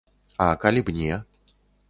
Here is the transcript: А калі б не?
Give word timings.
А 0.45 0.47
калі 0.63 0.81
б 0.87 0.95
не? 0.97 1.21